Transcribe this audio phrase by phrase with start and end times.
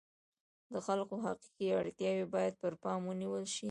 [0.71, 3.59] د خلکو حقیقي اړتیاوې باید پر پام ونیول شي.